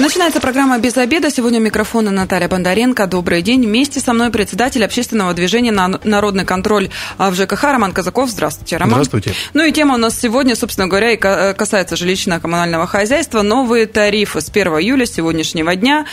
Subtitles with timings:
[0.00, 1.30] Начинается программа «Без обеда».
[1.30, 3.06] Сегодня у микрофона Наталья Бондаренко.
[3.06, 3.66] Добрый день.
[3.66, 6.88] Вместе со мной председатель общественного движения «Народный контроль»
[7.18, 8.30] в ЖКХ Роман Казаков.
[8.30, 9.04] Здравствуйте, Роман.
[9.04, 9.34] Здравствуйте.
[9.52, 13.42] Ну и тема у нас сегодня, собственно говоря, и касается жилищно-коммунального хозяйства.
[13.42, 16.06] Новые тарифы с 1 июля сегодняшнего дня.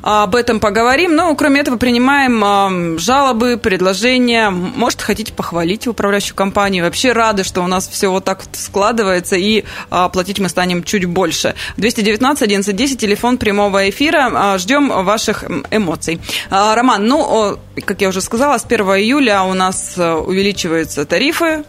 [0.00, 1.14] Об этом поговорим.
[1.14, 4.48] Но, кроме этого, принимаем жалобы, предложения.
[4.48, 6.82] Может, хотите похвалить управляющую компанию.
[6.82, 11.04] Вообще рады, что у нас все вот так вот складывается, и платить мы станем чуть
[11.04, 11.54] больше.
[11.76, 14.30] 219 11 телефон телефон прямого эфира.
[14.34, 16.20] А, ждем ваших эмоций.
[16.50, 21.64] А, Роман, ну, как я уже сказала, с 1 июля у нас э, увеличиваются тарифы.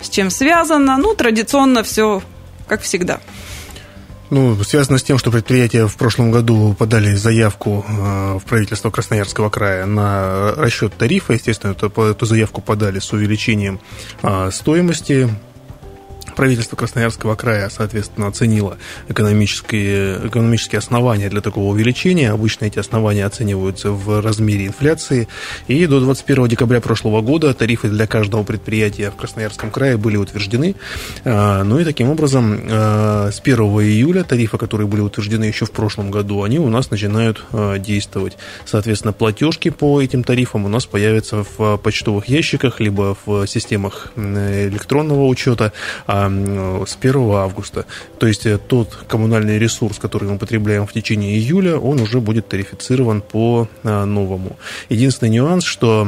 [0.00, 0.98] С чем связано?
[0.98, 2.22] Ну, традиционно все
[2.68, 3.20] как всегда.
[4.30, 9.50] Ну, связано с тем, что предприятия в прошлом году подали заявку э, в правительство Красноярского
[9.50, 11.32] края на расчет тарифа.
[11.32, 13.78] Естественно, эту, эту заявку подали с увеличением
[14.22, 15.28] э, стоимости
[16.36, 18.76] правительство Красноярского края, соответственно, оценило
[19.08, 22.30] экономические, экономические основания для такого увеличения.
[22.30, 25.26] Обычно эти основания оцениваются в размере инфляции.
[25.66, 30.76] И до 21 декабря прошлого года тарифы для каждого предприятия в Красноярском крае были утверждены.
[31.24, 35.70] А, ну и таким образом а, с 1 июля тарифы, которые были утверждены еще в
[35.70, 38.36] прошлом году, они у нас начинают а, действовать.
[38.66, 45.26] Соответственно, платежки по этим тарифам у нас появятся в почтовых ящиках, либо в системах электронного
[45.26, 45.72] учета.
[46.06, 47.86] Э, с 1 августа.
[48.18, 52.48] То есть э, тот коммунальный ресурс, который мы потребляем в течение июля, он уже будет
[52.48, 54.56] тарифицирован по э, новому.
[54.88, 56.06] Единственный нюанс, что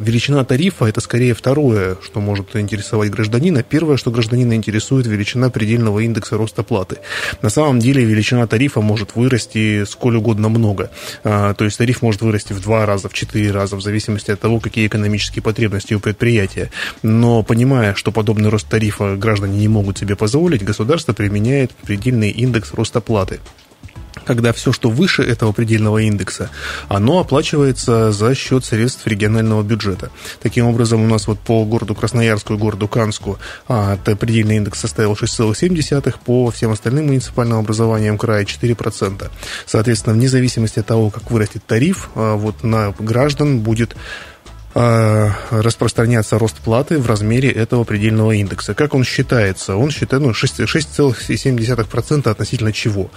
[0.00, 3.62] величина тарифа– это скорее второе, что может интересовать гражданина.
[3.62, 6.98] Первое, что гражданина интересует, величина предельного индекса роста платы.
[7.42, 10.90] На самом деле величина тарифа может вырасти сколь угодно много.
[11.22, 14.60] То есть тариф может вырасти в два раза, в четыре раза, в зависимости от того,
[14.60, 16.70] какие экономические потребности у предприятия.
[17.02, 22.72] Но понимая, что подобный рост тарифа граждане не могут себе позволить, государство применяет предельный индекс
[22.72, 23.40] роста платы
[24.24, 26.50] когда все, что выше этого предельного индекса,
[26.88, 30.10] оно оплачивается за счет средств регионального бюджета.
[30.42, 33.38] Таким образом, у нас вот по городу Красноярску и городу Канску
[33.68, 39.30] а, предельный индекс составил 6,7, по всем остальным муниципальным образованиям края 4%.
[39.64, 43.96] Соответственно, вне зависимости от того, как вырастет тариф, а, вот на граждан будет
[44.74, 48.74] распространяться рост платы в размере этого предельного индекса.
[48.74, 49.76] Как он считается?
[49.76, 53.10] Он считает ну, 6,7% относительно чего?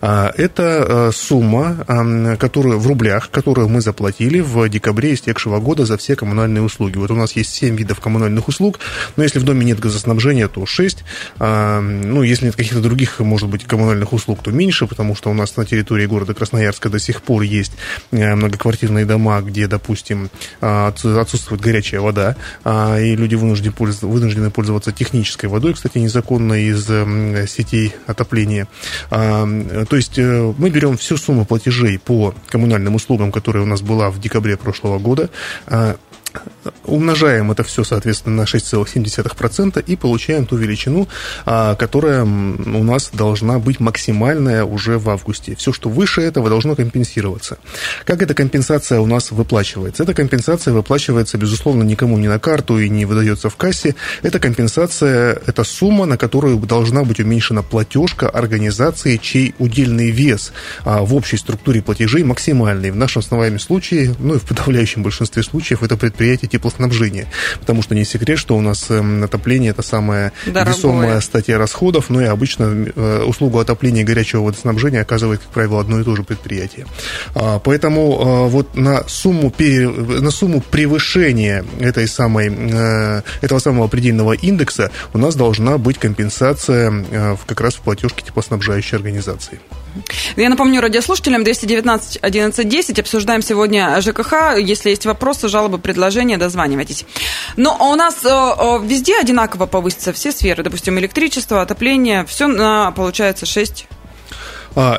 [0.00, 5.96] А, это э, сумма, которую в рублях, которую мы заплатили в декабре истекшего года за
[5.96, 6.98] все коммунальные услуги.
[6.98, 8.78] Вот у нас есть 7 видов коммунальных услуг,
[9.16, 11.04] но если в доме нет газоснабжения, то 6.
[11.38, 15.56] Ну, если нет каких-то других, может быть, коммунальных услуг, то меньше, потому что у нас
[15.56, 17.72] на территории города Красноярска до сих пор есть
[18.10, 20.30] э, многоквартирные дома, где, допустим,
[21.04, 26.86] отсутствует горячая вода, а, и люди вынуждены вынуждены пользоваться технической водой, кстати, незаконно из
[27.50, 28.68] сетей отопления.
[29.10, 29.46] А,
[29.88, 34.10] то есть э, мы берем всю сумму платежей по коммунальным услугам, которая у нас была
[34.10, 35.30] в декабре прошлого года,
[35.66, 35.96] а,
[36.84, 41.08] умножаем это все, соответственно, на 6,7% и получаем ту величину,
[41.44, 45.54] а, которая у нас должна быть максимальная уже в августе.
[45.56, 47.58] Все, что выше этого, должно компенсироваться.
[48.04, 50.02] Как эта компенсация у нас выплачивается?
[50.02, 53.94] Эта компенсация выплачивается, безусловно, никому не на карту и не выдается в кассе.
[54.22, 60.52] Эта компенсация– это сумма, на которую должна быть уменьшена платежка организации, чей удельный вес
[60.84, 62.90] а, в общей структуре платежей максимальный.
[62.90, 67.26] В нашем с вами случае, ну и в подавляющем большинстве случаев, это предприятие теплоснабжения.
[67.60, 70.74] Потому что не секрет, что у нас эм, отопление– это самая Дорогое.
[70.74, 75.80] весомая статья расходов, но и обычно э, услугу отопления и горячего водоснабжения оказывает, как правило,
[75.80, 76.86] одно и то же предприятие.
[77.34, 84.32] А, поэтому э, вот на сумму, на сумму превышения этой самой, э, этого самого предельного
[84.32, 89.60] индекса у нас должна быть компенсация как раз в платежке теплоснабжающей организации.
[90.36, 92.98] Я напомню радиослушателям 219 11 10.
[92.98, 94.58] Обсуждаем сегодня ЖКХ.
[94.58, 97.04] Если есть вопросы, жалобы, предложения, дозванивайтесь.
[97.56, 100.62] Но у нас везде одинаково повысятся все сферы.
[100.62, 102.24] Допустим, электричество, отопление.
[102.26, 103.97] Все получается, 6 а,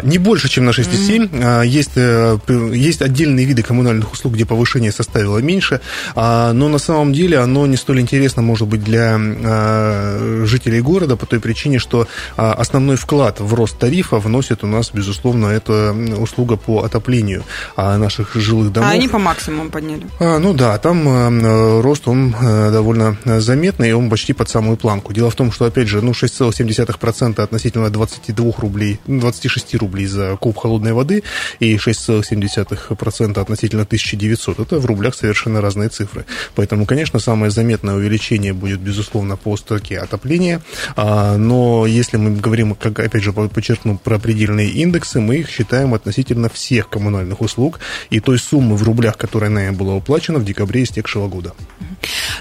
[0.04, 1.30] не больше, чем на 6,7.
[1.30, 1.68] Mm-hmm.
[1.68, 2.38] Есть, э,
[2.74, 5.82] есть отдельные виды коммунальных услуг, где повышение составило меньше,
[6.16, 11.16] а, но на самом деле оно не столь интересно, может быть, для а, жителей города
[11.16, 16.56] по той причине, что основной вклад в рост тарифа вносит у нас, безусловно, эта услуга
[16.56, 17.44] по отоплению
[17.78, 18.90] наших жилых домов.
[18.90, 20.06] А они по максимуму подняли?
[20.20, 25.14] Ну да, там рост, он э, довольно заметный, он почти под самую планку.
[25.14, 30.38] Дело в том, что, опять же, ну, 6,7% относительно 22 рублей, 26 6 рублей за
[30.38, 31.24] куб холодной воды
[31.60, 34.60] и 6,7% относительно 1900.
[34.60, 36.26] Это в рублях совершенно разные цифры.
[36.56, 40.62] Поэтому, конечно, самое заметное увеличение будет, безусловно, по строке отопления.
[40.96, 45.94] А, но если мы говорим, как, опять же, подчеркну, про предельные индексы, мы их считаем
[45.94, 47.80] относительно всех коммунальных услуг
[48.10, 51.54] и той суммы в рублях, которая нами была уплачена в декабре истекшего года.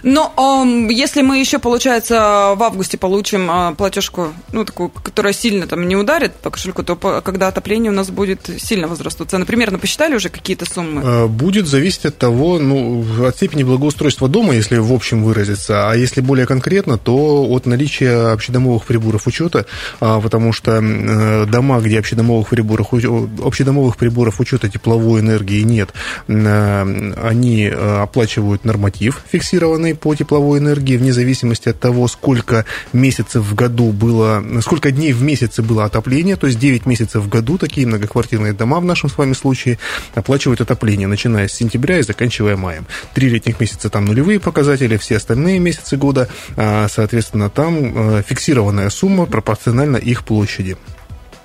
[0.03, 0.33] Но
[0.91, 5.97] если мы еще, получается, в августе получим э, платежку, ну, такую, которая сильно там не
[5.97, 9.45] ударит по кошельку, то по, когда отопление у нас будет сильно возрастут цены.
[9.45, 11.03] Примерно посчитали уже какие-то суммы?
[11.05, 15.95] Э, будет зависеть от того, ну, от степени благоустройства дома, если в общем выразиться, а
[15.95, 19.67] если более конкретно, то от наличия общедомовых приборов учета,
[20.01, 25.91] а, потому что э, дома, где общедомовых приборов, общедомовых приборов учета тепловой энергии нет,
[26.29, 33.55] э, они оплачивают норматив фиксированный по тепловой энергии вне зависимости от того, сколько месяцев в
[33.55, 37.87] году было, сколько дней в месяце было отопление, то есть 9 месяцев в году такие
[37.87, 39.79] многоквартирные дома в нашем с вами случае
[40.15, 42.87] оплачивают отопление, начиная с сентября и заканчивая маем.
[43.15, 48.91] Три летних месяца там нулевые показатели, все остальные месяцы года, а, соответственно, там а, фиксированная
[48.91, 50.77] сумма пропорциональна их площади.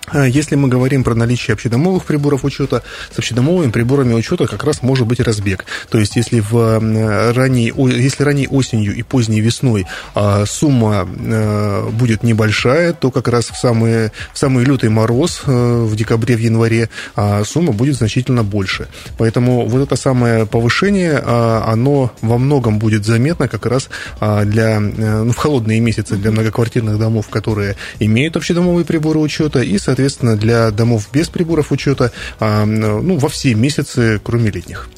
[0.08, 2.84] А если мы говорим про наличие общедомовых приборов учета,
[3.14, 5.66] с общедомовыми приборами учета как раз может быть разбег.
[5.90, 12.24] То есть, если, в ранней, если ранней осенью и поздней весной а, сумма э, будет
[12.24, 16.90] небольшая, то как раз в самый, в самый лютый мороз э, в декабре, в январе
[17.16, 18.90] а, сумма будет значительно больше.
[19.18, 23.90] Поэтому вот это самое повышение, оно во многом будет заметно как раз
[24.20, 29.78] для, э, ну, в холодные месяцы для многоквартирных домов, которые имеют общедомовые приборы учета и,
[29.78, 34.90] соответственно, соответственно, для домов без приборов учета а, ну, во все месяцы, кроме летних.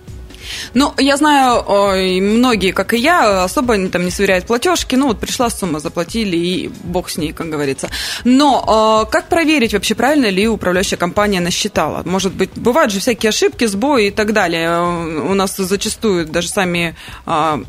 [0.73, 1.63] Ну, я знаю,
[2.21, 4.95] многие, как и я, особо там не сверяют платежки.
[4.95, 7.89] Ну, вот пришла сумма, заплатили, и бог с ней, как говорится.
[8.23, 12.03] Но как проверить вообще, правильно ли управляющая компания насчитала?
[12.05, 14.81] Может быть, бывают же всякие ошибки, сбои и так далее.
[14.81, 17.59] У нас зачастую даже сами а,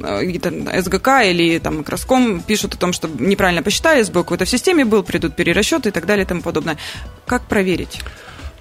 [0.80, 5.02] СГК или там Краском пишут о том, что неправильно посчитали, сбой какой-то в системе был,
[5.02, 6.76] придут перерасчеты и так далее и тому подобное.
[7.26, 8.00] Как проверить?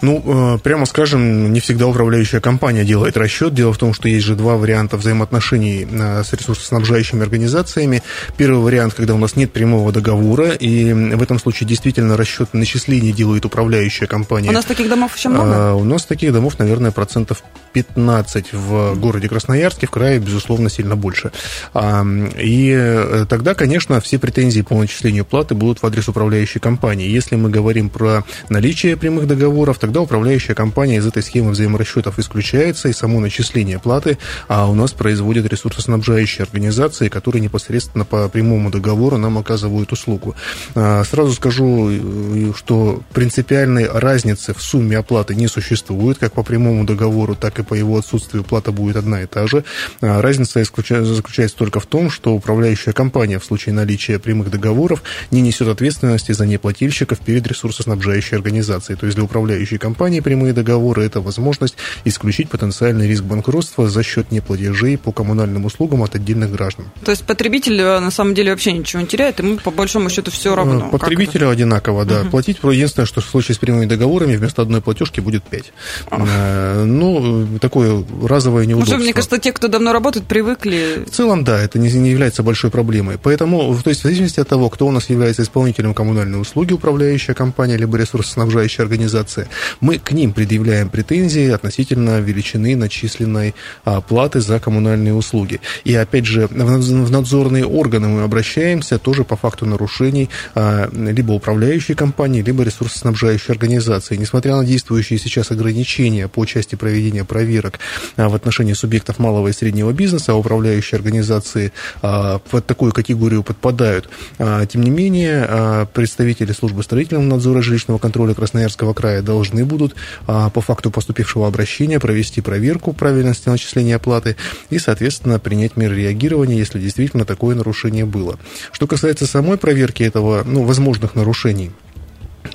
[0.01, 3.53] Ну, э, прямо скажем, не всегда управляющая компания делает расчет.
[3.53, 8.03] Дело в том, что есть же два варианта взаимоотношений э, с ресурсоснабжающими организациями.
[8.37, 13.13] Первый вариант, когда у нас нет прямого договора, и в этом случае действительно расчет начислений
[13.13, 14.49] делает управляющая компания.
[14.49, 15.49] У нас таких домов еще много?
[15.49, 17.43] Э, у нас таких домов, наверное, процентов
[17.73, 21.31] 15 в городе Красноярске, в крае, безусловно, сильно больше.
[21.75, 27.09] И тогда, конечно, все претензии по начислению платы будут в адрес управляющей компании.
[27.09, 32.89] Если мы говорим про наличие прямых договоров, тогда управляющая компания из этой схемы взаиморасчетов исключается,
[32.89, 34.17] и само начисление платы
[34.47, 40.35] а у нас производят ресурсоснабжающие организации, которые непосредственно по прямому договору нам оказывают услугу.
[40.75, 46.85] А, сразу скажу, э, что принципиальной разницы в сумме оплаты не существует, как по прямому
[46.85, 49.63] договору, так и по его отсутствию плата будет одна и та же.
[50.01, 55.41] А, разница заключается только в том, что управляющая компания в случае наличия прямых договоров не
[55.41, 58.97] несет ответственности за неплательщиков перед ресурсоснабжающей организацией.
[58.97, 61.75] То есть для управляющей управляющей компании прямые договоры– это возможность
[62.05, 66.85] исключить потенциальный риск банкротства за счет неплатежей по коммунальным услугам от отдельных граждан.
[67.03, 70.31] То есть потребитель э, на самом деле вообще ничего не теряет, ему по большому счету
[70.31, 70.87] все равно.
[70.87, 72.21] Э, потребителю одинаково, да.
[72.21, 72.29] Угу.
[72.29, 75.73] Платить единственное, что в случае с прямыми договорами вместо одной платежки будет 5.
[76.11, 76.85] А.
[76.85, 78.95] Ну, такое разовое неудобство.
[78.95, 81.03] Уже, мне кажется, те, кто давно работает, привыкли.
[81.05, 83.17] В целом, да, это не, не является большой проблемой.
[83.21, 87.35] Поэтому, то есть, в зависимости от того, кто у нас является исполнителем коммунальной услуги, управляющая
[87.35, 89.47] компания, либо ресурсоснабжающая организация,
[89.79, 95.61] мы к ним предъявляем претензии относительно величины начисленной а, платы за коммунальные услуги.
[95.83, 101.95] И опять же, в надзорные органы мы обращаемся тоже по факту нарушений а, либо управляющей
[101.95, 104.15] компании, либо ресурсоснабжающей организации.
[104.15, 107.79] Несмотря на действующие сейчас ограничения по части проведения проверок
[108.15, 114.09] а, в отношении субъектов малого и среднего бизнеса, управляющие организации под такую категорию подпадают.
[114.37, 119.95] Тем не менее, представители службы строительного надзора жилищного контроля Красноярского края должны должны будут
[120.27, 124.35] а, по факту поступившего обращения провести проверку правильности начисления оплаты
[124.69, 128.37] и, соответственно, принять меры реагирования, если действительно такое нарушение было.
[128.71, 131.71] Что касается самой проверки этого, ну, возможных нарушений,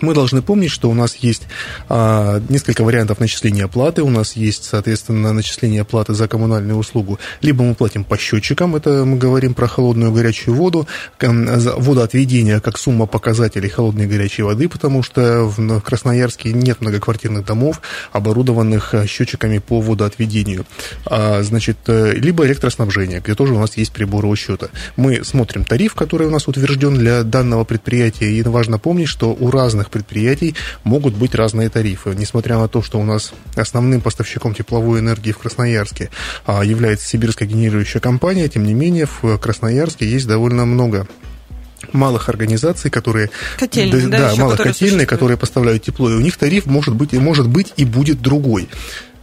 [0.03, 1.43] мы должны помнить, что у нас есть
[1.89, 4.03] а, несколько вариантов начисления оплаты.
[4.03, 7.19] У нас есть, соответственно, начисление оплаты за коммунальную услугу.
[7.41, 10.87] Либо мы платим по счетчикам, это мы говорим про холодную и горячую воду,
[11.21, 17.45] за водоотведение как сумма показателей холодной и горячей воды, потому что в Красноярске нет многоквартирных
[17.45, 17.81] домов,
[18.13, 20.67] оборудованных а, счетчиками по водоотведению.
[21.07, 24.71] А, значит, э, либо электроснабжение, где тоже у нас есть приборы учета.
[24.97, 29.51] Мы смотрим тариф, который у нас утвержден для данного предприятия, и важно помнить, что у
[29.51, 30.55] разных разных предприятий
[30.85, 32.15] могут быть разные тарифы.
[32.17, 36.11] Несмотря на то, что у нас основным поставщиком тепловой энергии в Красноярске
[36.47, 41.07] а, является сибирская генерирующая компания, тем не менее в Красноярске есть довольно много
[41.93, 43.31] малых организаций, которые...
[43.59, 47.13] Котельные, да, да, да малых котельные, которые поставляют тепло, и у них тариф может быть,
[47.13, 48.69] может быть и будет другой.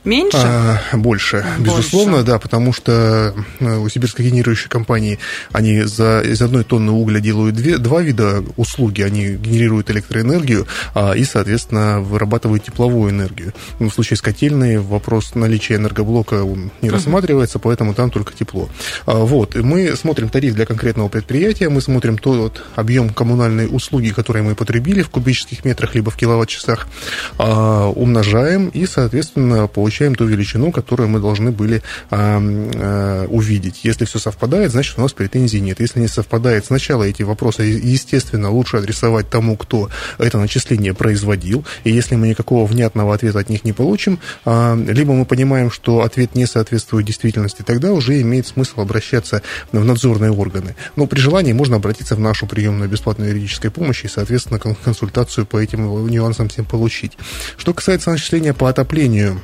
[0.07, 0.37] Меньше?
[0.41, 5.19] А, больше, больше, безусловно, да, потому что э, у сибирской генерирующей компании
[5.51, 9.01] они за, из одной тонны угля делают две, два вида услуги.
[9.01, 13.53] Они генерируют электроэнергию а, и, соответственно, вырабатывают тепловую энергию.
[13.79, 16.41] Ну, в случае с котельной вопрос наличия энергоблока
[16.81, 18.69] не рассматривается, поэтому там только тепло.
[19.05, 24.43] А, вот, мы смотрим тариф для конкретного предприятия, мы смотрим тот объем коммунальной услуги, которые
[24.43, 26.87] мы потребили в кубических метрах либо в киловатт-часах,
[27.37, 33.79] а, умножаем и, соответственно, получаем получаем ту величину, которую мы должны были а, а, увидеть.
[33.83, 35.79] Если все совпадает, значит, у нас претензий нет.
[35.79, 39.89] Если не совпадает, сначала эти вопросы, естественно, лучше адресовать тому, кто
[40.19, 41.65] это начисление производил.
[41.83, 46.01] И если мы никакого внятного ответа от них не получим, а, либо мы понимаем, что
[46.01, 50.75] ответ не соответствует действительности, тогда уже имеет смысл обращаться в надзорные органы.
[50.95, 55.57] Но при желании можно обратиться в нашу приемную бесплатной юридической помощи и, соответственно, консультацию по
[55.57, 57.17] этим нюансам всем получить.
[57.57, 59.41] Что касается начисления по отоплению,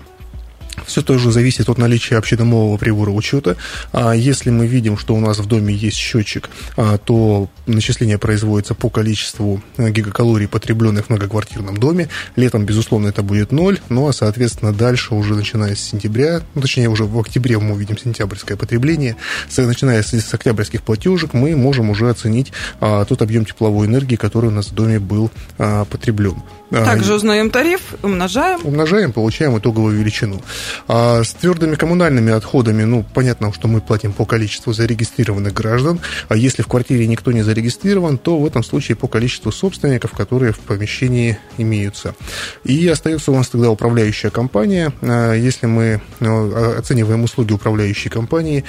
[0.86, 3.58] все тоже зависит от наличия общедомового прибора учета.
[3.92, 8.74] А если мы видим, что у нас в доме есть счетчик, а, то начисление производится
[8.74, 12.10] по количеству э, гигакалорий, потребленных в многоквартирном доме.
[12.36, 16.90] Летом, безусловно, это будет ноль, ну а, соответственно, дальше уже начиная с сентября, ну, точнее,
[16.90, 19.16] уже в октябре мы увидим сентябрьское потребление,
[19.56, 24.48] начиная с, с октябрьских платежек, мы можем уже оценить а, тот объем тепловой энергии, который
[24.48, 26.36] у нас в доме был потреблен.
[26.70, 28.60] Также узнаем тариф, умножаем.
[28.64, 30.42] Умножаем, получаем итоговую величину.
[30.88, 36.36] А с твердыми коммунальными отходами, ну, понятно, что мы платим по количеству зарегистрированных граждан, а
[36.36, 40.60] если в квартире никто не зарегистрирован, то в этом случае по количеству собственников, которые в
[40.60, 42.16] помещении имеются.
[42.64, 44.92] И остается у нас тогда управляющая компания.
[45.02, 48.64] А если мы ну, оцениваем услуги управляющей компании,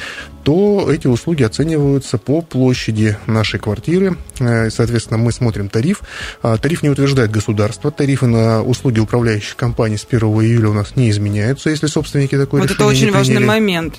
[0.45, 4.17] то эти услуги оцениваются по площади нашей квартиры.
[4.39, 6.03] Э, соответственно, мы смотрим тариф.
[6.43, 7.91] А тариф не утверждает государство.
[7.91, 12.61] Тарифы на услуги управляющих компаний с 1 июля у нас не изменяются, если собственники такое
[12.63, 13.49] вот решение это очень не важный приняли.
[13.49, 13.95] момент.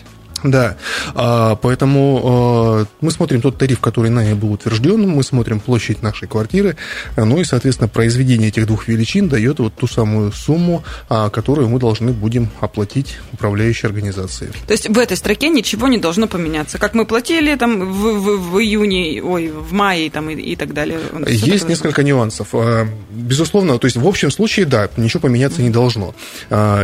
[0.46, 0.78] Да,
[1.16, 6.28] а, поэтому а, мы смотрим тот тариф, который нами был утвержден, мы смотрим площадь нашей
[6.28, 6.78] квартиры,
[7.16, 11.80] ну и, соответственно, произведение этих двух величин дает вот ту самую сумму, а, которую мы
[11.80, 14.52] должны будем оплатить управляющей организации.
[14.68, 18.52] То есть в этой строке ничего не должно поменяться, как мы платили там в, в,
[18.52, 21.00] в июне, ой, в мае там и, и так далее.
[21.28, 22.54] Есть несколько нюансов.
[23.10, 26.14] Безусловно, то есть в общем случае, да, ничего поменяться не должно.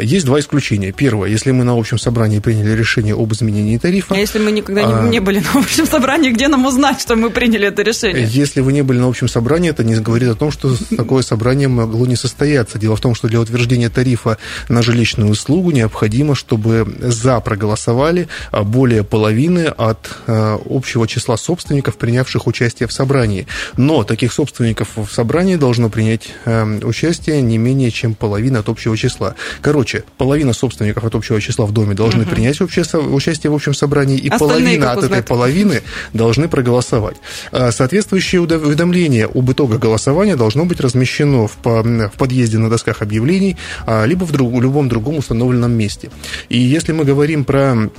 [0.01, 0.91] Есть два исключения.
[0.91, 4.15] Первое, если мы на общем собрании приняли решение об изменении тарифа.
[4.15, 5.07] А если мы никогда а...
[5.07, 8.27] не были на общем собрании, где нам узнать, что мы приняли это решение?
[8.27, 11.67] Если вы не были на общем собрании, это не говорит о том, что такое собрание
[11.67, 12.77] могло не состояться.
[12.77, 14.37] Дело в том, что для утверждения тарифа
[14.69, 22.47] на жилищную услугу необходимо, чтобы за проголосовали более половины от э, общего числа собственников, принявших
[22.47, 23.47] участие в собрании.
[23.77, 28.95] Но таких собственников в собрании должно принять э, участие не менее чем половина от общего
[28.97, 29.35] числа.
[29.61, 32.31] Короче, половина собственников от общего числа в доме должны угу.
[32.31, 35.81] принять общее, участие в общем собрании, и Остальные, половина от этой половины
[36.13, 37.17] должны проголосовать.
[37.51, 43.57] А, соответствующее уведомление об итогах голосования должно быть размещено в, в подъезде на досках объявлений,
[43.85, 46.09] а, либо в друг, любом другом установленном месте.
[46.49, 47.89] И если мы говорим про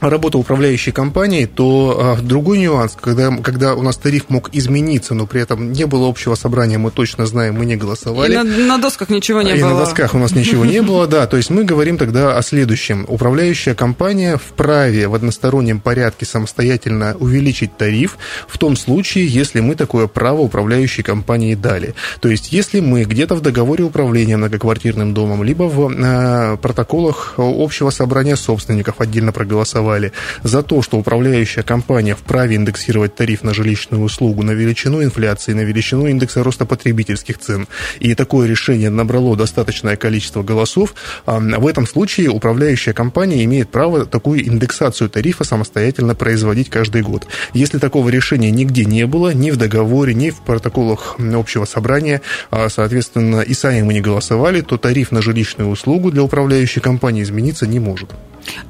[0.00, 5.26] работа управляющей компанией, то а, другой нюанс, когда, когда у нас тариф мог измениться, но
[5.26, 8.32] при этом не было общего собрания, мы точно знаем, мы не голосовали.
[8.32, 9.70] И на, на досках ничего не и было.
[9.70, 11.26] И на досках у нас ничего не было, да.
[11.26, 13.04] То есть мы говорим тогда о следующем.
[13.08, 20.06] Управляющая компания вправе в одностороннем порядке самостоятельно увеличить тариф в том случае, если мы такое
[20.06, 21.94] право управляющей компании дали.
[22.20, 27.90] То есть если мы где-то в договоре управления многоквартирным домом, либо в э, протоколах общего
[27.90, 30.12] собрания собственников отдельно проголосовали, проголосовали
[30.42, 35.60] за то, что управляющая компания вправе индексировать тариф на жилищную услугу на величину инфляции, на
[35.60, 37.66] величину индекса роста потребительских цен,
[38.00, 40.94] и такое решение набрало достаточное количество голосов,
[41.26, 47.26] в этом случае управляющая компания имеет право такую индексацию тарифа самостоятельно производить каждый год.
[47.54, 52.68] Если такого решения нигде не было, ни в договоре, ни в протоколах общего собрания, а,
[52.68, 57.66] соответственно, и сами мы не голосовали, то тариф на жилищную услугу для управляющей компании измениться
[57.66, 58.10] не может.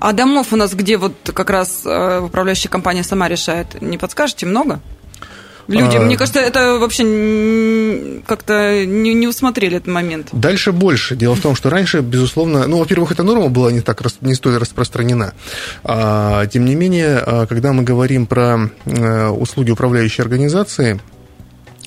[0.00, 4.47] А домов у нас, где вот как раз э, управляющая компания сама решает, не подскажете,
[4.47, 4.81] много?
[5.66, 6.00] Люди, а...
[6.00, 10.28] мне кажется, это вообще как-то не, не усмотрели этот момент.
[10.33, 11.16] Дальше больше.
[11.16, 14.59] Дело в том, что раньше, безусловно, ну, во-первых, эта норма была не так не столь
[14.59, 15.33] распространена.
[15.83, 21.00] А, тем не менее, а, когда мы говорим про э, услуги управляющей организации,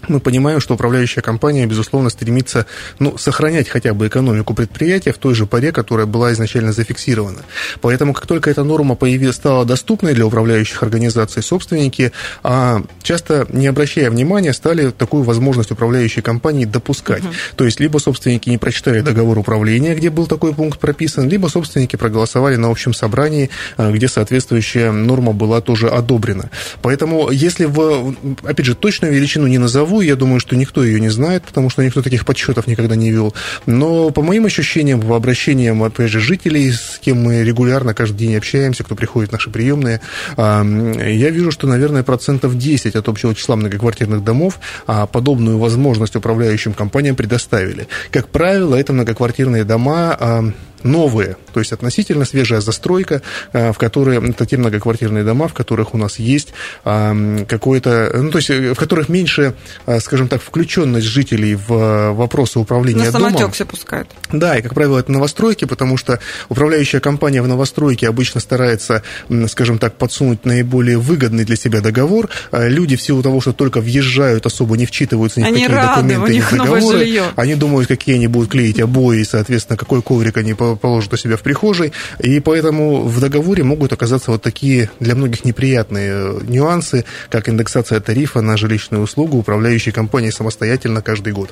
[0.10, 2.66] мы понимаем, что управляющая компания, безусловно, стремится
[3.00, 7.42] ну, сохранять хотя бы экономику предприятия в той же паре, которая была изначально зафиксирована.
[7.82, 12.12] Поэтому, как только эта норма появилась, стала доступной для управляющих организаций, собственники,
[12.44, 17.24] а часто, не обращая внимания, стали такую возможность управляющей компании допускать.
[17.24, 17.34] Угу.
[17.56, 21.96] То есть, либо собственники не прочитали договор управления, где был такой пункт прописан, либо собственники
[21.96, 26.50] проголосовали на общем собрании, а, где соответствующая норма была тоже одобрена.
[26.82, 31.10] Поэтому, если в, опять же, точную величину не назову, я думаю, что никто ее не
[31.10, 33.34] знает, потому что никто таких подсчетов никогда не вел.
[33.66, 38.36] Но по моим ощущениям, по обращениям, опять же, жителей, с кем мы регулярно каждый день
[38.36, 40.02] общаемся, кто приходит в наши приемные,
[40.38, 46.74] я вижу, что, наверное, процентов 10 от общего числа многоквартирных домов а, подобную возможность управляющим
[46.74, 47.88] компаниям предоставили.
[48.12, 53.22] Как правило, это многоквартирные дома новые, то есть относительно свежая застройка,
[53.54, 56.54] э, в которые, это те многоквартирные дома, в которых у нас есть
[56.84, 59.54] какое-то, ну, то есть э, в которых меньше,
[59.86, 63.30] э, скажем так, включенность жителей в вопросы управления На домом.
[63.32, 64.08] самотек все пускают.
[64.32, 66.20] Да, и, как правило, это новостройки, потому что
[66.50, 69.04] управляющая компания в новостройке обычно старается,
[69.48, 72.30] скажем так, подсунуть наиболее выгодный для себя договор.
[72.52, 76.14] Люди в силу того, что только въезжают, особо не вчитываются ни в они какие рады,
[76.14, 77.22] документы, ни в договоры.
[77.36, 81.38] Они думают, какие они будут клеить обои, и, соответственно, какой коврик они положат у себя
[81.38, 87.06] в прихожей, и поэтому в договоре могут оказаться вот такие для многих неприятные э, нюансы,
[87.30, 91.52] как индексация тарифа на жилищную услугу управляющей компанией самостоятельно каждый год.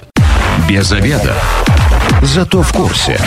[0.70, 1.36] Без обеда.
[2.24, 3.20] Зато в курсе.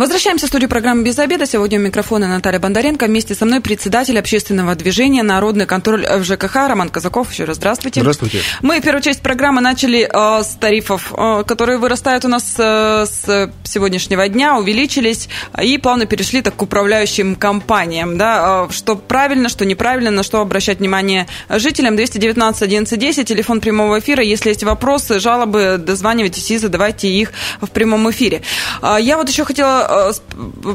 [0.00, 1.44] Возвращаемся в студию программы «Без обеда».
[1.44, 3.04] Сегодня у микрофона Наталья Бондаренко.
[3.04, 7.30] Вместе со мной председатель общественного движения «Народный контроль в ЖКХ» Роман Казаков.
[7.30, 8.00] Еще раз здравствуйте.
[8.00, 8.40] Здравствуйте.
[8.62, 13.52] Мы первую часть программы начали э, с тарифов, э, которые вырастают у нас э, с
[13.64, 15.28] сегодняшнего дня, увеличились
[15.62, 18.16] и плавно перешли так к управляющим компаниям.
[18.16, 18.68] Да?
[18.70, 21.96] Э, что правильно, что неправильно, на что обращать внимание жителям.
[21.96, 24.22] 219 11 телефон прямого эфира.
[24.22, 28.40] Если есть вопросы, жалобы, дозванивайтесь и задавайте их в прямом эфире.
[28.80, 29.89] Э, я вот еще хотела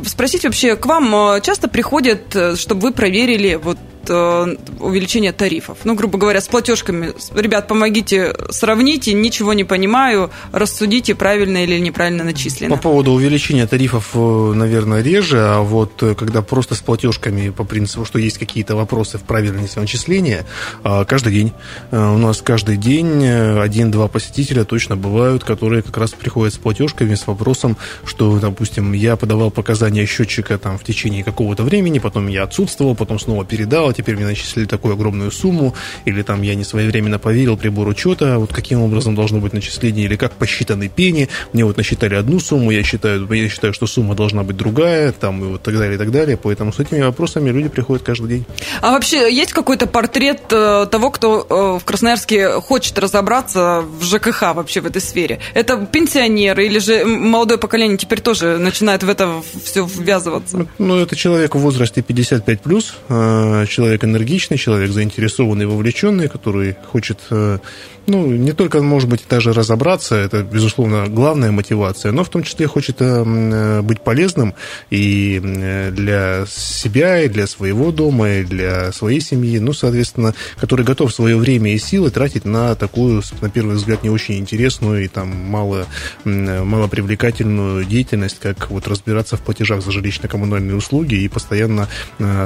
[0.05, 3.77] спросить вообще, к вам э, часто приходят, э, чтобы вы проверили вот
[4.10, 5.80] Э, увеличения тарифов.
[5.84, 7.13] Ну, грубо говоря, с платежками.
[7.34, 12.76] Ребят, помогите, сравните, ничего не понимаю, рассудите, правильно или неправильно начислено.
[12.76, 17.63] По поводу увеличения тарифов, э, наверное, реже, а вот э, когда просто с платежками по
[17.63, 20.46] принципу, что есть какие-то вопросы в правильности начисления,
[20.84, 21.54] каждый день.
[21.91, 27.28] У нас каждый день один-два посетителя точно бывают, которые как раз приходят с платежками, с
[27.28, 32.96] вопросом, что, допустим, я подавал показания счетчика там в течение какого-то времени, потом я отсутствовал,
[32.96, 35.73] потом снова передал, теперь мне начислили такую огромную сумму,
[36.05, 40.15] или там я не своевременно поверил прибор учета, вот каким образом должно быть начисление, или
[40.15, 44.43] как посчитаны пени, мне вот насчитали одну сумму, я считаю, я считаю, что сумма должна
[44.43, 47.69] быть другая, там и вот так далее, и так далее, поэтому с этими вопросами люди
[47.69, 48.45] приходят каждый день.
[48.81, 54.53] А вообще есть какой-то портрет э, того, кто э, в Красноярске хочет разобраться в ЖКХ
[54.53, 55.39] вообще в этой сфере?
[55.53, 60.67] Это пенсионеры или же молодое поколение теперь тоже начинает в это все ввязываться?
[60.77, 66.76] Ну, это человек в возрасте 55+, плюс, э, человек человек энергичный, человек заинтересованный, вовлеченный, который
[66.91, 67.60] хочет э,
[68.08, 72.68] ну, не только, может быть, даже разобраться, это, безусловно, главная мотивация, но в том числе
[72.68, 74.54] хочет э, э, быть полезным
[74.89, 80.86] и э, для себя, и для своего дома, и для своей семьи, ну, соответственно, который
[80.86, 85.08] готов свое время и силы тратить на такую, на первый взгляд, не очень интересную и
[85.08, 85.88] там мало,
[86.24, 91.88] мало привлекательную деятельность, как вот разбираться в платежах за жилищно-коммунальные услуги и постоянно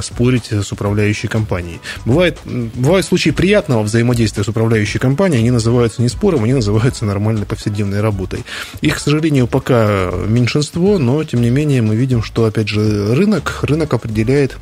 [0.02, 1.80] спорить с управляющей компанией.
[2.06, 7.46] Бывает, бывают случаи приятного взаимодействия с управляющей компанией, они называются не спором, они называются нормальной
[7.46, 8.46] повседневной работой.
[8.82, 13.60] Их, к сожалению, пока меньшинство, но, тем не менее, мы видим, что, опять же, рынок,
[13.64, 14.58] рынок определяет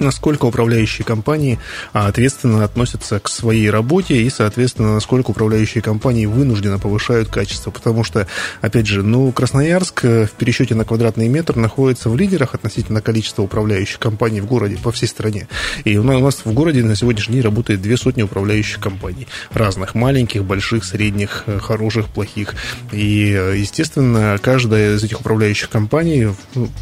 [0.00, 1.58] насколько управляющие компании
[1.92, 7.70] а, ответственно относятся к своей работе и, соответственно, насколько управляющие компании вынужденно повышают качество.
[7.70, 8.26] Потому что,
[8.60, 13.42] опять же, ну, Красноярск э, в пересчете на квадратный метр находится в лидерах относительно количества
[13.42, 15.48] управляющих компаний в городе, по всей стране.
[15.84, 19.26] И у нас в городе на сегодняшний день работает две сотни управляющих компаний.
[19.52, 22.54] Разных, маленьких, больших, средних, э, хороших, плохих.
[22.92, 26.28] И, э, естественно, каждая из этих управляющих компаний,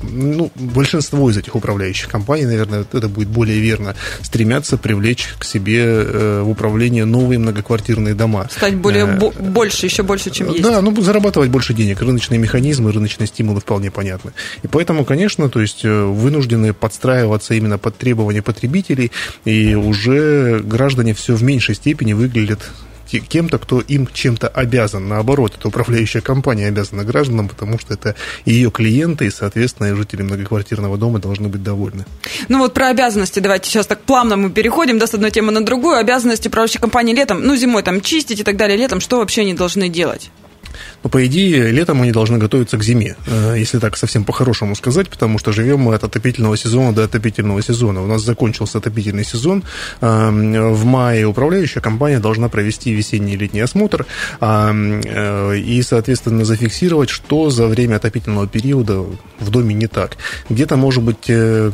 [0.02, 5.82] ну, большинство из этих управляющих компаний, наверное, это будет более верно, стремятся привлечь к себе
[5.84, 8.48] э, в управление новые многоквартирные дома.
[8.50, 10.62] Стать более э, больше, еще больше, чем есть.
[10.62, 12.00] Да, ну, зарабатывать больше денег.
[12.00, 14.32] Рыночные механизмы, рыночные стимулы вполне понятны.
[14.62, 19.10] И поэтому, конечно, то есть э, вынуждены подстраиваться именно под требования потребителей,
[19.44, 22.60] и уже граждане все в меньшей степени выглядят
[23.20, 25.08] кем-то, кто им чем-то обязан.
[25.08, 30.96] Наоборот, это управляющая компания обязана гражданам, потому что это ее клиенты, и, соответственно, жители многоквартирного
[30.96, 32.04] дома должны быть довольны.
[32.48, 35.64] Ну вот про обязанности давайте сейчас так плавно мы переходим, да, с одной темы на
[35.64, 35.96] другую.
[35.96, 39.54] Обязанности управляющей компании летом, ну, зимой там чистить и так далее, летом что вообще они
[39.54, 40.30] должны делать?
[41.02, 45.08] Но, по идее, летом они должны готовиться к зиме, э, если так совсем по-хорошему сказать,
[45.08, 48.02] потому что живем мы от отопительного сезона до отопительного сезона.
[48.02, 49.64] У нас закончился отопительный сезон.
[50.00, 54.06] Э, в мае управляющая компания должна провести весенний и летний осмотр
[54.40, 59.04] э, и, соответственно, зафиксировать, что за время отопительного периода
[59.40, 60.16] в доме не так.
[60.48, 61.30] Где-то, может быть,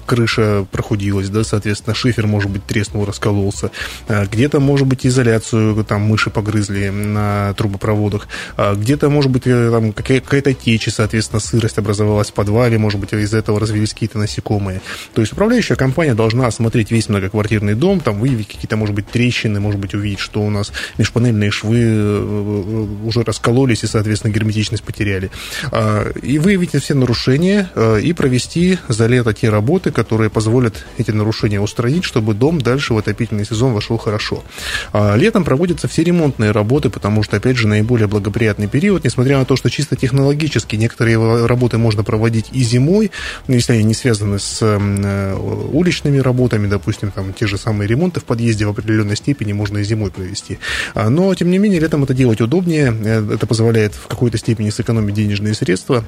[0.07, 3.71] крыша прохудилась, да, соответственно, шифер, может быть, треснул, раскололся.
[4.09, 8.29] Где-то, может быть, изоляцию там мыши погрызли на трубопроводах.
[8.57, 13.39] Где-то, может быть, э, там какая-то течь, соответственно, сырость образовалась в подвале, может быть, из-за
[13.39, 14.81] этого развились какие-то насекомые.
[15.13, 19.59] То есть управляющая компания должна осмотреть весь многоквартирный дом, там выявить какие-то, может быть, трещины,
[19.59, 24.85] может быть, увидеть, что у нас межпанельные швы э, э, уже раскололись и, соответственно, герметичность
[24.85, 25.33] потеряли.
[25.73, 27.69] А, и выявить все нарушения
[28.01, 32.99] и провести за лето те работы, которые позволят эти нарушения устранить, чтобы дом дальше в
[32.99, 34.45] отопительный сезон вошел хорошо.
[34.93, 39.47] А, летом проводятся все ремонтные работы, потому что, опять же, наиболее благоприятный период, несмотря на
[39.47, 43.11] то, что чисто технологически некоторые работы можно проводить и зимой,
[43.47, 45.35] ну, если они не связаны с э,
[45.73, 49.85] уличными работами, допустим, там те же самые ремонты в подъезде в определенной степени можно и
[49.85, 50.59] зимой провести.
[50.95, 54.69] А, но, тем не менее, летом это делать удобнее, э, это позволяет в какой-то степени
[54.69, 56.05] сэкономить денежные средства,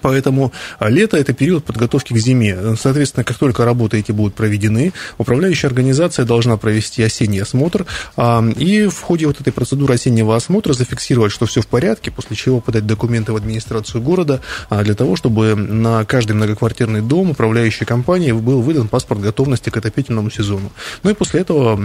[0.00, 2.76] Поэтому а, лето– это период подготовки к зиме.
[2.76, 8.86] Соответственно, как только работы эти будут проведены, управляющая организация должна провести осенний осмотр а, и
[8.86, 12.86] в ходе вот этой процедуры осеннего осмотра зафиксировать, что все в порядке, после чего подать
[12.86, 18.62] документы в администрацию города а, для того, чтобы на каждый многоквартирный дом управляющей компании был
[18.62, 20.72] выдан паспорт готовности к отопительному сезону.
[21.02, 21.78] Ну и после этого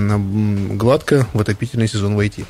[0.76, 2.46] гладко в отопительный сезон войти.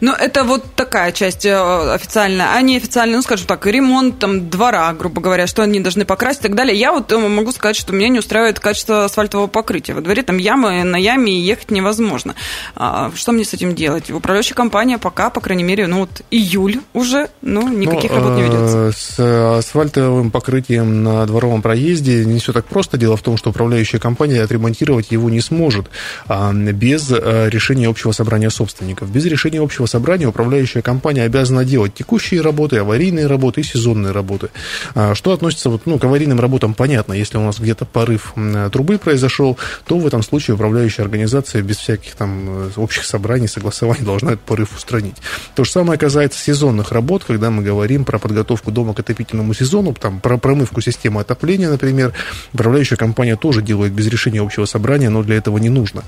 [0.00, 4.92] Ну, это вот такая часть э, официальная, а неофициальная, ну, скажем так, ремонт там двора,
[4.92, 6.76] грубо говоря, что они должны покрасить и так далее.
[6.76, 9.94] Я вот э, могу сказать, что меня не устраивает качество асфальтового покрытия.
[9.94, 12.34] Во дворе там ямы, на яме ехать невозможно.
[12.74, 14.10] А, что мне с этим делать?
[14.10, 18.42] Управляющая компания пока, по крайней мере, ну, вот июль уже, ну, никаких ну, работ не
[18.42, 18.78] ведется.
[18.78, 22.96] Э, с асфальтовым покрытием на дворовом проезде не все так просто.
[22.96, 25.90] Дело в том, что управляющая компания отремонтировать его не сможет
[26.26, 29.10] а, без решения общего собрания собственников.
[29.10, 34.12] Без решения решения общего собрания управляющая компания обязана делать текущие работы, аварийные работы и сезонные
[34.12, 34.50] работы.
[34.94, 37.14] А что относится вот, ну, к аварийным работам, понятно.
[37.14, 38.34] Если у нас где-то порыв
[38.72, 44.04] трубы произошел, то в этом случае управляющая организация без всяких там э, общих собраний, согласований
[44.04, 45.16] должна этот порыв устранить.
[45.54, 49.94] То же самое касается сезонных работ, когда мы говорим про подготовку дома к отопительному сезону,
[49.94, 52.12] там, про промывку системы отопления, например,
[52.52, 56.02] управляющая компания тоже делает без решения общего собрания, но для этого не нужно.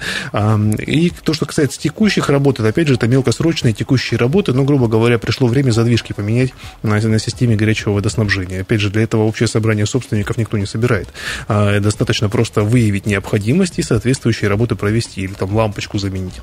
[0.78, 4.64] И то, что касается текущих работ, это, опять же, это мелко краткосрочные текущие работы, но,
[4.64, 8.60] грубо говоря, пришло время задвижки поменять на, на системе горячего водоснабжения.
[8.60, 11.08] Опять же, для этого общее собрание собственников никто не собирает.
[11.48, 16.40] А, достаточно просто выявить необходимость и соответствующие работы провести или там лампочку заменить.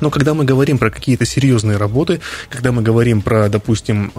[0.00, 4.12] Но когда мы говорим про какие-то серьезные работы, когда мы говорим про, допустим,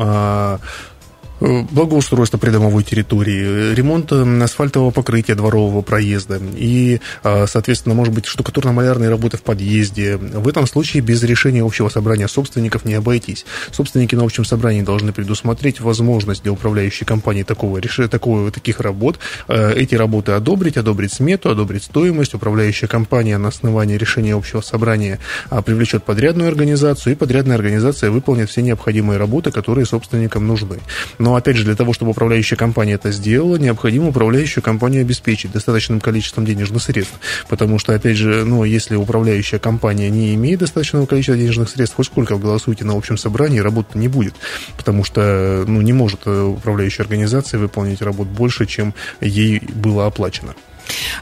[1.40, 8.14] а, Э, благоустройство придомовой территории, ремонт э, асфальтового покрытия дворового проезда и, э, соответственно, может
[8.14, 10.16] быть, штукатурно-малярные работы в подъезде.
[10.18, 13.46] В этом случае без решения общего собрания собственников не обойтись.
[13.72, 19.96] Собственники на общем собрании должны предусмотреть возможность для управляющей компании такого, такого, таких работ, эти
[19.96, 22.34] работы одобрить, одобрить смету, одобрить стоимость.
[22.34, 25.20] Управляющая компания на основании решения общего собрания
[25.50, 30.80] а, привлечет подрядную организацию, и подрядная организация выполнит все необходимые работы, которые собственникам нужны.
[31.26, 36.00] Но, опять же, для того, чтобы управляющая компания это сделала, необходимо управляющую компанию обеспечить достаточным
[36.00, 37.16] количеством денежных средств.
[37.50, 42.06] Потому что, опять же, ну, если управляющая компания не имеет достаточного количества денежных средств, хоть
[42.06, 44.36] сколько голосуете на общем собрании, работы не будет.
[44.78, 50.54] Потому что, ну, не может э, управляющая организация выполнить работу больше, чем ей было оплачено.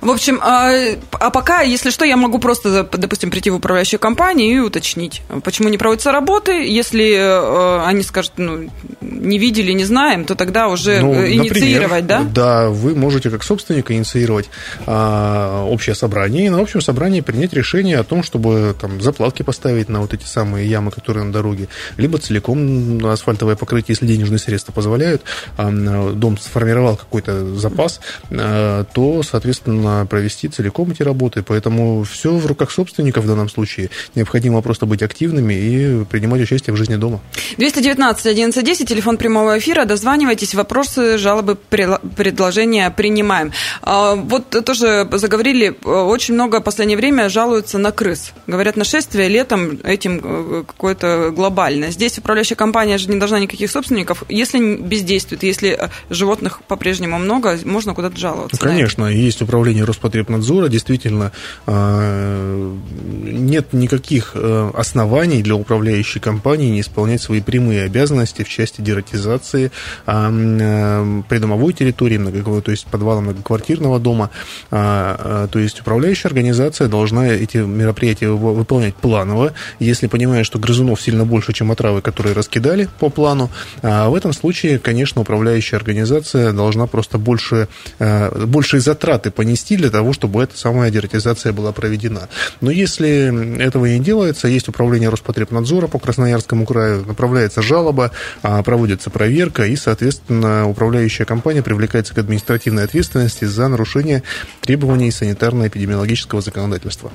[0.01, 0.71] В общем, а,
[1.11, 5.69] а пока, если что, я могу просто, допустим, прийти в управляющую компанию и уточнить, почему
[5.69, 6.51] не проводятся работы.
[6.67, 8.69] Если э, они скажут, ну,
[9.01, 12.23] не видели, не знаем, то тогда уже ну, э, инициировать, например, да?
[12.23, 14.49] Да, вы можете как собственник инициировать
[14.85, 19.89] а, общее собрание и на общем собрании принять решение о том, чтобы там заплатки поставить
[19.89, 24.71] на вот эти самые ямы, которые на дороге, либо целиком асфальтовое покрытие, если денежные средства
[24.71, 25.23] позволяют,
[25.57, 27.99] а, дом сформировал какой-то запас,
[28.31, 33.49] а, то, соответственно, необходимо провести целиком эти работы, поэтому все в руках собственников в данном
[33.49, 33.89] случае.
[34.15, 37.19] Необходимо просто быть активными и принимать участие в жизни дома.
[37.57, 43.51] 219 1110, телефон прямого эфира, дозванивайтесь, вопросы, жалобы, предложения принимаем.
[43.81, 48.33] А, вот тоже заговорили, очень много в последнее время жалуются на крыс.
[48.47, 51.91] Говорят, нашествие летом этим э, какое-то глобальное.
[51.91, 54.23] Здесь управляющая компания же не должна никаких собственников.
[54.29, 58.57] Если бездействует, если э, животных по-прежнему много, можно куда-то жаловаться.
[58.61, 61.31] Ну, конечно, есть управление Роспотребнадзора, действительно
[61.65, 62.75] а,
[63.23, 69.71] нет никаких э, оснований для управляющей компании не исполнять свои прямые обязанности в части дератизации
[70.05, 72.17] а, придомовой территории,
[72.61, 74.29] то есть подвала многоквартирного дома.
[74.71, 79.53] А, то есть управляющая организация должна эти мероприятия выполнять планово.
[79.79, 83.49] Если понимая, что грызунов сильно больше, чем отравы, которые раскидали по плану,
[83.81, 87.67] в этом случае, конечно, управляющая организация должна просто больше,
[87.99, 92.29] э, большие затраты понести для того, чтобы эта самая дератизация была проведена.
[92.61, 99.09] Но если этого не делается, есть управление Роспотребнадзора по Красноярскому краю, направляется жалоба, а, проводится
[99.09, 104.23] проверка, и, соответственно, управляющая компания привлекается к административной ответственности за нарушение
[104.61, 107.11] требований санитарно-эпидемиологического законодательства.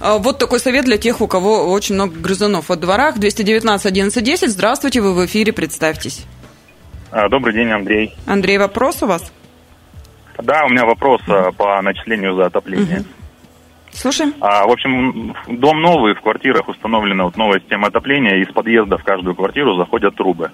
[0.00, 3.18] А, вот такой совет для тех, у кого очень много грызунов во дворах.
[3.18, 4.50] 219 11 10.
[4.50, 6.24] Здравствуйте, вы в эфире, представьтесь.
[7.10, 8.14] А, добрый день, Андрей.
[8.26, 9.32] Андрей, вопрос у вас?
[10.42, 13.00] Да, у меня вопрос mm по начислению за отопление.
[13.00, 13.06] Угу.
[13.92, 14.34] Слушаем.
[14.40, 19.04] А, в общем, дом новый, в квартирах установлена вот новая система отопления, из подъезда в
[19.04, 20.50] каждую квартиру заходят трубы.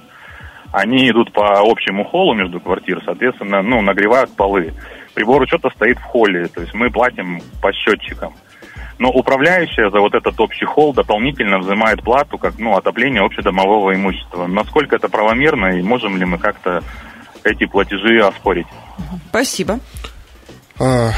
[0.73, 4.75] Они идут по общему холлу между квартир, соответственно, ну, нагревают полы.
[5.15, 8.35] Прибор учета стоит в холле, то есть мы платим по счетчикам.
[8.99, 14.47] Но управляющая за вот этот общий холл дополнительно взимает плату, как ну, отопление общедомового имущества.
[14.47, 16.83] Насколько это правомерно и можем ли мы как-то
[17.45, 18.67] эти платежи оспорить?
[19.29, 19.81] Спасибо.
[20.79, 21.13] А,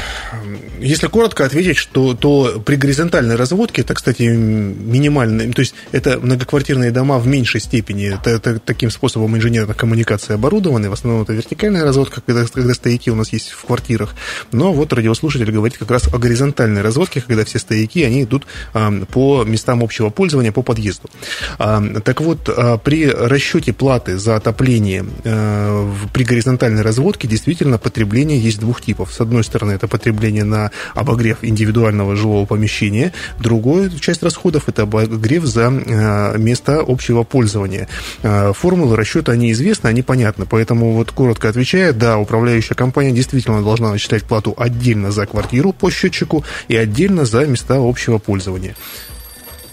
[0.79, 6.91] если коротко ответить, что то при горизонтальной разводке, это, кстати, минимальная, то есть это многоквартирные
[6.91, 11.83] дома в меньшей степени, это, это таким способом инженерной коммуникации оборудованы, в основном это вертикальная
[11.83, 14.15] разводка, когда, когда стояки у нас есть в квартирах,
[14.53, 18.91] но вот радиослушатель говорит как раз о горизонтальной разводке, когда все стояки, они идут а,
[19.11, 21.09] по местам общего пользования, по подъезду.
[21.57, 22.49] А, так вот,
[22.83, 25.05] при расчете платы за отопление
[26.13, 29.13] при горизонтальной разводке действительно потребление есть двух типов.
[29.13, 33.13] С одной стороны, это потребление на обогрев индивидуального жилого помещения.
[33.39, 37.87] Другая часть расходов– это обогрев за э, места общего пользования.
[38.23, 40.45] Э, формулы расчета, они известны, они понятны.
[40.45, 45.89] Поэтому, вот коротко отвечая, да, управляющая компания действительно должна начислять плату отдельно за квартиру по
[45.89, 48.75] счетчику и отдельно за места общего пользования.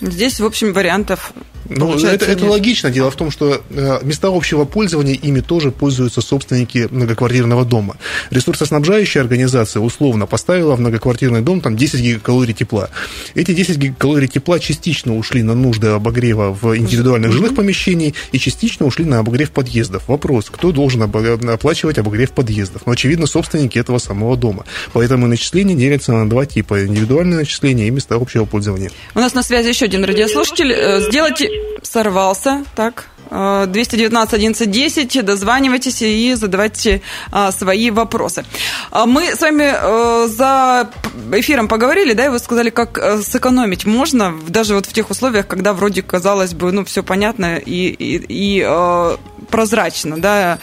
[0.00, 1.32] Здесь, в общем, вариантов
[1.68, 2.90] ну, это, это логично.
[2.90, 7.96] Дело в том, что э, места общего пользования ими тоже пользуются собственники многоквартирного дома.
[8.30, 12.90] Ресурсоснабжающая организация условно поставила в многоквартирный дом там 10 гигакалорий тепла.
[13.34, 18.86] Эти 10 гигакалорий тепла частично ушли на нужды обогрева в индивидуальных жилых помещениях и частично
[18.86, 20.08] ушли на обогрев подъездов.
[20.08, 22.82] Вопрос, кто должен оплачивать обогрев подъездов?
[22.86, 24.64] Ну, очевидно, собственники этого самого дома.
[24.92, 26.86] Поэтому начисления делятся на два типа.
[26.86, 28.90] Индивидуальные начисления и места общего пользования.
[29.14, 30.72] У нас на связи еще один радиослушатель.
[30.72, 31.50] Э, сделайте
[31.82, 38.44] сорвался, так, 219 11 10, дозванивайтесь и задавайте а, свои вопросы.
[38.90, 40.90] А мы с вами а, за
[41.32, 45.72] эфиром поговорили, да, и вы сказали, как сэкономить можно, даже вот в тех условиях, когда
[45.72, 49.16] вроде казалось бы, ну, все понятно и, и, и
[49.50, 50.58] прозрачно, да,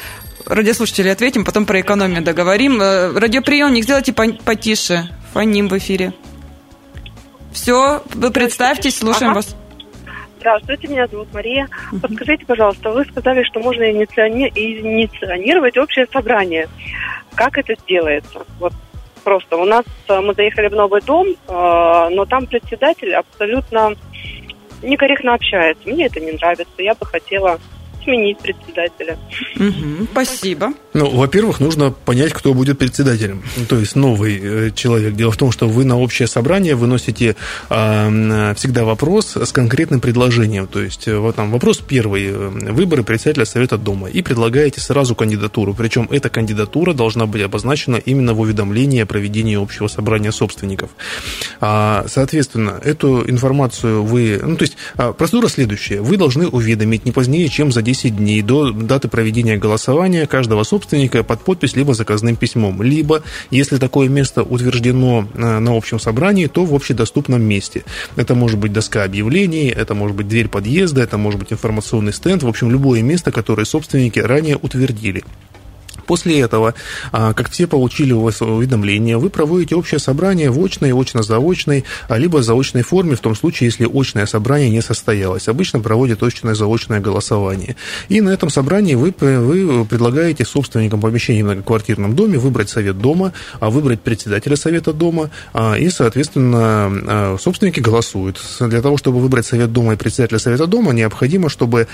[0.45, 2.79] радиослушатели ответим, потом про экономию договорим.
[2.81, 6.13] Радиоприемник сделайте потише, фоним в эфире.
[7.53, 9.37] Все, вы представьтесь, слушаем ага.
[9.37, 9.55] вас.
[10.39, 11.69] Здравствуйте, меня зовут Мария.
[12.01, 16.67] Подскажите, пожалуйста, вы сказали, что можно инициировать общее собрание.
[17.35, 18.45] Как это делается?
[18.59, 18.73] Вот
[19.23, 23.93] просто у нас э, мы заехали в новый дом, э, но там председатель абсолютно
[24.81, 25.87] некорректно общается.
[25.87, 26.73] Мне это не нравится.
[26.77, 27.59] Я бы хотела
[28.03, 29.17] сменить председателя.
[29.55, 30.73] Угу, спасибо.
[30.93, 33.43] Ну, во-первых, нужно понять, кто будет председателем.
[33.67, 35.15] То есть новый э, человек.
[35.15, 37.35] Дело в том, что вы на общее собрание выносите
[37.69, 40.67] э, всегда вопрос с конкретным предложением.
[40.67, 42.27] То есть э, вот там вопрос первый.
[42.27, 44.09] Э, выборы председателя Совета Дома.
[44.09, 45.73] И предлагаете сразу кандидатуру.
[45.73, 50.91] Причем эта кандидатура должна быть обозначена именно в уведомлении о проведении общего собрания собственников.
[51.59, 54.39] А, соответственно, эту информацию вы...
[54.43, 56.01] Ну, то есть а, процедура следующая.
[56.01, 60.63] Вы должны уведомить не позднее, чем за 10 10 дней до даты проведения голосования каждого
[60.63, 66.47] собственника под подпись либо заказным письмом, либо, если такое место утверждено э, на общем собрании,
[66.47, 67.83] то в общедоступном месте.
[68.15, 72.41] Это может быть доска объявлений, это может быть дверь подъезда, это может быть информационный стенд,
[72.41, 75.23] в общем, любое место, которое собственники ранее утвердили.
[76.05, 76.73] После этого,
[77.11, 82.17] а, как все получили у вас уведомление, вы проводите общее собрание в очной, очно-заочной, а,
[82.17, 85.47] либо заочной форме, в том случае, если очное собрание не состоялось.
[85.47, 87.75] Обычно проводят очное-заочное голосование.
[88.09, 93.33] И на этом собрании вы, вы предлагаете собственникам помещений в многоквартирном доме выбрать совет дома,
[93.59, 95.29] а выбрать председателя совета дома,
[95.79, 98.39] и, соответственно, собственники голосуют.
[98.59, 101.87] Для того, чтобы выбрать совет дома и председателя совета дома, необходимо, чтобы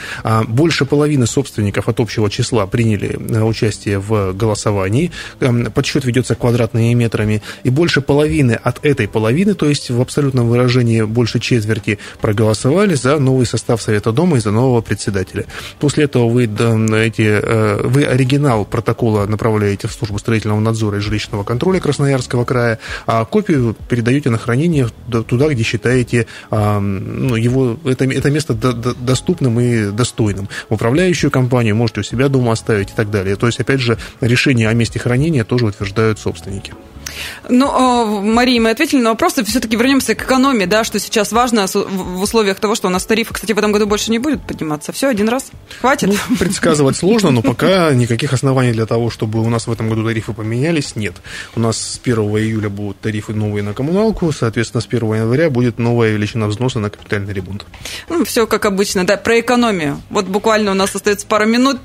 [0.48, 5.12] больше половины собственников от общего числа приняли участие в голосовании.
[5.40, 7.42] Эм, подсчет ведется квадратными метрами.
[7.64, 13.20] И больше половины от этой половины, то есть в абсолютном выражении больше четверти, проголосовали за
[13.20, 15.46] новый состав Совета Дома и за нового председателя.
[15.80, 21.44] После этого вы, эти, э, вы оригинал протокола направляете в службу строительного надзора и жилищного
[21.44, 24.88] контроля Красноярского края, а копию передаете на хранение
[25.28, 30.48] туда, где считаете ну, его, это, это место доступным и достойным.
[30.70, 33.36] В управляющую компанию можете у себя дома оставить и так далее.
[33.36, 36.74] То есть, опять же, же решение о месте хранения тоже утверждают собственники.
[37.48, 42.22] Ну, Мария, мы ответили на вопрос, все-таки вернемся к экономии, да, что сейчас важно в
[42.22, 44.92] условиях того, что у нас тарифы, кстати, в этом году больше не будет подниматься.
[44.92, 45.52] Все, один раз,
[45.82, 46.10] хватит?
[46.10, 50.06] Ну, предсказывать сложно, но пока никаких оснований для того, чтобы у нас в этом году
[50.06, 51.16] тарифы поменялись, нет.
[51.56, 55.80] У нас с 1 июля будут тарифы новые на коммуналку, соответственно, с 1 января будет
[55.80, 57.66] новая величина взноса на капитальный ремонт.
[58.10, 60.02] Ну, все как обычно, да, про экономию.
[60.10, 61.80] Вот буквально у нас остается пару минут.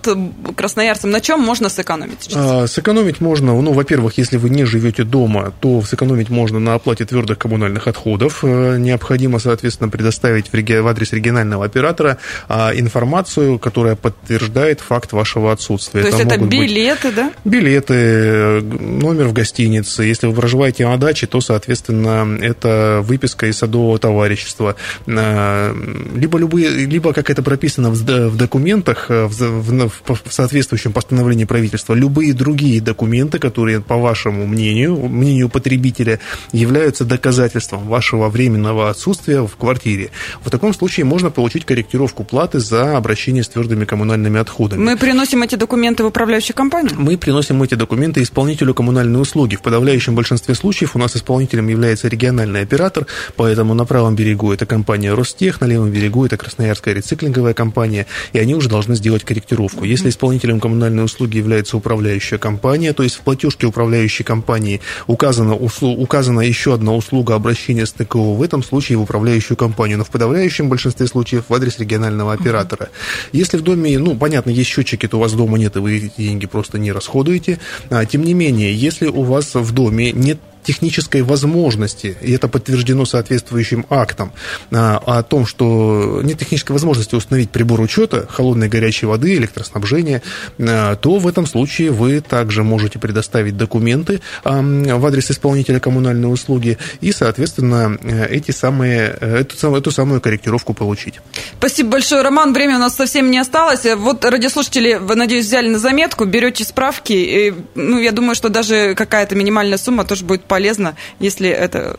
[0.56, 2.30] Красноярцам на чем можно сэкономить?
[2.34, 7.04] А, сэкономить можно, ну, во-первых, если вы не живете дома, то сэкономить можно на оплате
[7.04, 8.40] твердых коммунальных отходов.
[8.42, 10.78] Э, необходимо, соответственно, предоставить в, реги...
[10.78, 16.02] в адрес регионального оператора а, информацию, которая подтверждает факт вашего отсутствия.
[16.02, 17.16] То это есть это билеты, быть...
[17.16, 17.32] да?
[17.44, 20.04] Билеты, номер в гостинице.
[20.04, 24.76] Если вы проживаете на даче, то, соответственно, это выписка из садового товарищества.
[25.06, 25.74] Э,
[26.14, 32.80] либо, любые, либо как это прописано в документах, э, в соответствующем постановлении правительства, любые другие
[32.80, 36.20] документы, которые, по вашему мнению, мнению потребителя,
[36.52, 40.10] являются доказательством вашего временного отсутствия в квартире.
[40.42, 44.80] В таком случае можно получить корректировку платы за обращение с твердыми коммунальными отходами.
[44.82, 46.92] Мы приносим эти документы в управляющую компанию?
[46.96, 49.56] Мы приносим эти документы исполнителю коммунальной услуги.
[49.56, 54.66] В подавляющем большинстве случаев у нас исполнителем является региональный оператор, поэтому на правом берегу это
[54.66, 59.84] компания Ростех, на левом берегу это Красноярская рециклинговая компания, и они уже должны сделать корректировку.
[59.84, 66.40] Если исполнителем коммунальной услуги является управляющая компания, то есть в платежке управляющей компании указана, указана
[66.40, 70.68] еще одна услуга обращения с ТКО, в этом случае в управляющую компанию, но в подавляющем
[70.68, 72.90] большинстве случаев в адрес регионального оператора.
[73.32, 76.12] Если в доме, ну, понятно, есть счетчики, то у вас дома нет, и вы эти
[76.16, 77.58] деньги просто не расходуете.
[77.90, 83.04] А, тем не менее, если у вас в доме нет технической возможности, и это подтверждено
[83.04, 84.32] соответствующим актом,
[84.72, 90.22] а, о том, что нет технической возможности установить прибор учета холодной и горячей воды, электроснабжения,
[90.58, 96.32] а, то в этом случае вы также можете предоставить документы а, в адрес исполнителя коммунальной
[96.32, 97.98] услуги и, соответственно,
[98.30, 101.20] эти самые, эту, эту самую корректировку получить.
[101.58, 102.52] Спасибо большое, Роман.
[102.52, 103.84] Время у нас совсем не осталось.
[103.96, 107.12] Вот радиослушатели, надеюсь, взяли на заметку, берете справки.
[107.12, 111.96] И, ну, я думаю, что даже какая-то минимальная сумма тоже будет полезно, если, это,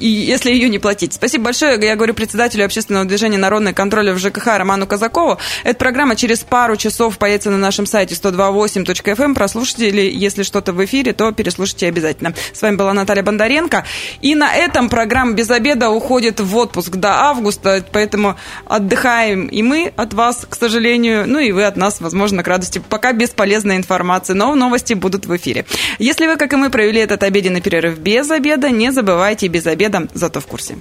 [0.00, 1.12] если ее не платить.
[1.12, 1.78] Спасибо большое.
[1.78, 5.36] Я говорю председателю общественного движения «Народный контроль» в ЖКХ Роману Казакову.
[5.62, 9.22] Эта программа через пару часов появится на нашем сайте 128.fm.
[9.22, 9.34] Эм.
[9.34, 12.32] Прослушайте, или если что-то в эфире, то переслушайте обязательно.
[12.54, 13.84] С вами была Наталья Бондаренко.
[14.22, 19.92] И на этом программа «Без обеда» уходит в отпуск до августа, поэтому отдыхаем и мы
[19.96, 22.82] от вас, к сожалению, ну и вы от нас, возможно, к радости.
[22.88, 25.66] Пока бесполезная информация, но новости будут в эфире.
[25.98, 28.70] Если вы, как и мы, провели этот обеденный перерыв без обеда.
[28.70, 30.76] Не забывайте без обеда, зато в курсе.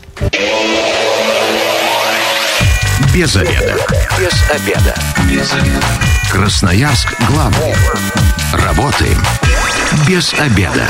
[3.11, 3.75] Без обеда.
[4.19, 4.95] Без обеда.
[5.27, 5.87] Без обеда.
[6.31, 7.73] Красноярск главный.
[8.53, 9.17] Работаем
[10.07, 10.87] без обеда.